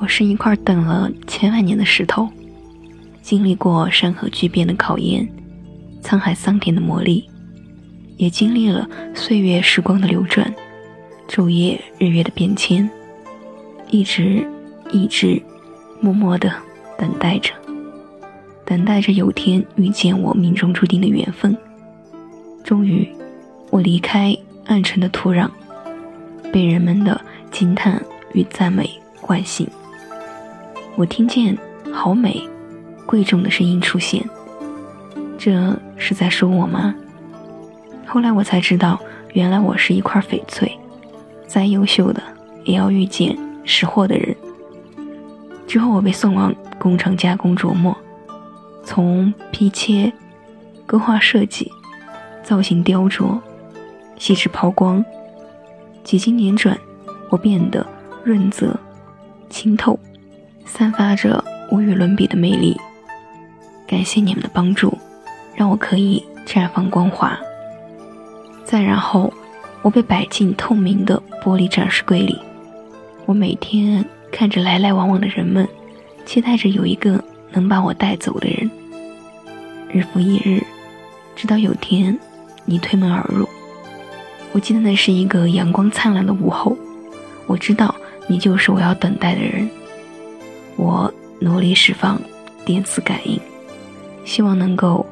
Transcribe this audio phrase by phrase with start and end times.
[0.00, 2.26] 我是一块等了千万年的石头，
[3.20, 5.28] 经历过山河巨变的考验，
[6.02, 7.22] 沧海桑田的磨砺，
[8.16, 10.50] 也经历了岁月时光的流转，
[11.28, 12.88] 昼夜日月的变迁，
[13.90, 14.42] 一直
[14.90, 15.40] 一直
[16.00, 16.50] 默默的
[16.96, 17.52] 等待着，
[18.64, 21.54] 等待着有天遇见我命中注定的缘分。
[22.64, 23.06] 终于，
[23.68, 25.50] 我离开暗沉的土壤，
[26.50, 27.20] 被人们的
[27.50, 29.68] 惊叹与赞美唤醒。
[31.00, 31.56] 我听见
[31.90, 32.46] 好美、
[33.06, 34.22] 贵重的声音出现，
[35.38, 36.94] 这是在说我吗？
[38.06, 39.00] 后来我才知道，
[39.32, 40.70] 原来我是一块翡翠，
[41.46, 42.22] 再优秀的
[42.64, 44.36] 也要遇见识货的人。
[45.66, 47.96] 之后我被送往工厂加工琢磨，
[48.84, 50.12] 从批切、
[50.84, 51.72] 勾画设计、
[52.42, 53.40] 造型雕琢、
[54.18, 55.02] 细致抛光，
[56.04, 56.78] 几经辗转，
[57.30, 57.86] 我变得
[58.22, 58.78] 润泽、
[59.48, 59.98] 清透。
[60.72, 62.76] 散发着无与伦比的魅力。
[63.88, 64.96] 感谢你们的帮助，
[65.56, 67.36] 让我可以绽放光华。
[68.64, 69.32] 再然后，
[69.82, 72.38] 我被摆进透明的玻璃展示柜里。
[73.26, 75.68] 我每天看着来来往往的人们，
[76.24, 78.70] 期待着有一个能把我带走的人。
[79.92, 80.62] 日复一日，
[81.34, 82.16] 直到有天
[82.64, 83.48] 你推门而入。
[84.52, 86.76] 我记得那是一个阳光灿烂的午后。
[87.46, 87.92] 我知道
[88.28, 89.68] 你就是我要等待的人。
[90.80, 92.18] 我努力释放
[92.64, 93.38] 电磁感应，
[94.24, 95.04] 希望能够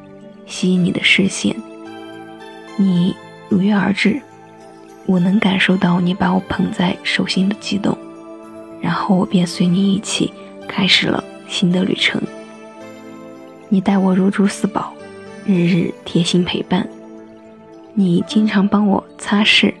[0.47, 1.55] 吸引你的视线。
[2.75, 3.15] 你
[3.49, 4.19] 如约而至，
[5.05, 7.95] 我能感受到你把我捧在手心的激动，
[8.81, 10.33] 然后我便随你一起
[10.67, 12.19] 开始了新的旅程。
[13.69, 14.91] 你待我如珠似宝，
[15.45, 16.87] 日日贴心陪伴。
[17.93, 19.71] 你经常帮我擦拭、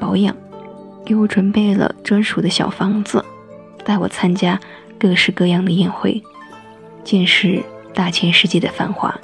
[0.00, 0.34] 保养，
[1.04, 3.22] 给我准备了专属的小房子，
[3.84, 4.58] 带我参加。
[5.00, 6.22] 各式各样的宴会，
[7.02, 9.18] 见识大千世界的繁华，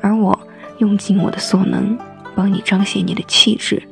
[0.00, 0.40] 而我
[0.78, 1.98] 用尽我的所能，
[2.34, 3.82] 帮你彰显你的气质，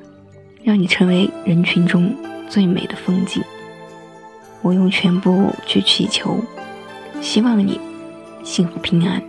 [0.65, 2.17] 让你成为人群中
[2.49, 3.43] 最美的风景。
[4.63, 6.39] 我用全部去祈求，
[7.21, 7.79] 希望你
[8.43, 9.23] 幸福平安，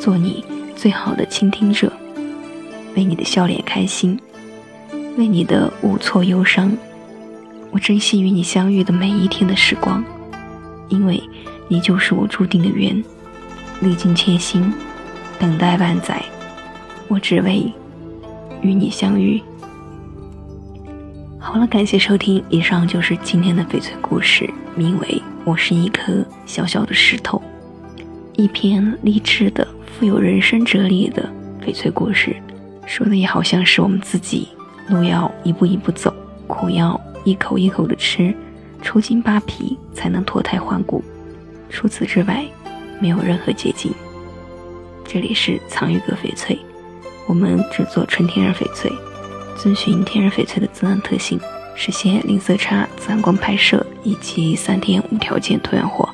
[0.00, 0.42] 做你
[0.74, 1.92] 最好的倾听者，
[2.96, 4.18] 为你的笑脸开心，
[5.18, 6.72] 为你的无措忧伤。
[7.70, 10.02] 我珍惜与你相遇的每一天的时光。
[10.88, 11.22] 因为
[11.68, 13.02] 你就是我注定的缘，
[13.80, 14.72] 历经千辛，
[15.38, 16.22] 等待万载，
[17.08, 17.72] 我只为
[18.62, 19.42] 与你相遇。
[21.38, 25.06] 好了，感谢收听，以上就是今天的翡翠故事，名为
[25.44, 27.40] 《我是一颗小小的石头》，
[28.36, 31.28] 一篇励志的、富有人生哲理的
[31.64, 32.34] 翡翠故事，
[32.84, 34.48] 说的也好像是我们自己，
[34.88, 36.12] 路要一步一步走，
[36.46, 38.34] 苦要一口一口的吃。
[38.86, 41.02] 抽筋扒皮才能脱胎换骨，
[41.68, 42.46] 除此之外，
[43.00, 43.92] 没有任何捷径。
[45.04, 46.56] 这里是藏玉阁翡翠，
[47.26, 48.88] 我们只做纯天然翡翠，
[49.58, 51.36] 遵循天然翡翠的自然特性，
[51.74, 56.08] 实现零色差、自然光拍摄以及三天无条件退换货。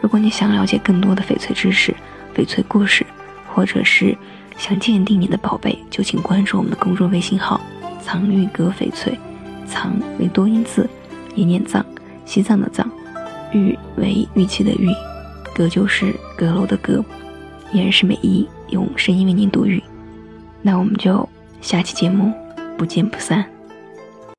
[0.00, 1.94] 如果你想了解更多的翡翠知识、
[2.34, 3.06] 翡翠故事，
[3.54, 4.18] 或者是
[4.56, 7.60] 想鉴定你的宝贝，就请关注我们的公众微信号
[8.02, 9.16] “藏玉阁翡翠”，
[9.64, 10.90] 藏为多音字，
[11.36, 11.86] 也念藏。
[12.28, 12.86] 西藏的藏，
[13.52, 14.94] 玉为玉器的玉，
[15.54, 17.02] 阁就是阁楼的阁，
[17.72, 19.82] 依然是美一用声音为您读语。
[20.60, 21.26] 那我们就
[21.62, 22.30] 下期节目
[22.76, 23.42] 不见不散。